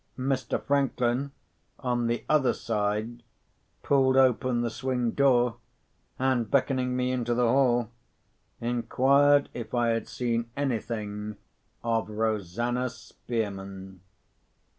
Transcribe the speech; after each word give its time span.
Mr. 0.17 0.59
Franklin, 0.59 1.31
on 1.79 2.07
the 2.07 2.25
other 2.27 2.53
side, 2.53 3.21
pulled 3.83 4.17
open 4.17 4.61
the 4.61 4.71
swing 4.71 5.11
door, 5.11 5.57
and 6.17 6.49
beckoning 6.49 6.95
me 6.95 7.11
into 7.11 7.35
the 7.35 7.47
hall, 7.47 7.91
inquired 8.59 9.47
if 9.53 9.75
I 9.75 9.89
had 9.89 10.07
seen 10.07 10.49
anything 10.57 11.37
of 11.83 12.09
Rosanna 12.09 12.89
Spearman. 12.89 14.01